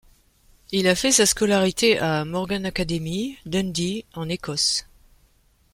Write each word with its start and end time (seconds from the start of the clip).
Il 0.71 0.87
a 0.87 0.95
fait 0.95 1.11
sa 1.11 1.27
scolarité 1.27 1.99
à 1.99 2.25
Morgan 2.25 2.65
Académie, 2.65 3.37
Dundee, 3.45 4.03
en 4.15 4.29
Écosse. 4.29 4.87